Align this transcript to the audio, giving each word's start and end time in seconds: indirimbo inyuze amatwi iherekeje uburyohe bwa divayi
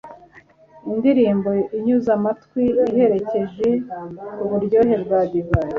indirimbo 0.91 1.49
inyuze 1.77 2.09
amatwi 2.17 2.61
iherekeje 2.87 3.69
uburyohe 4.43 4.95
bwa 5.03 5.19
divayi 5.31 5.69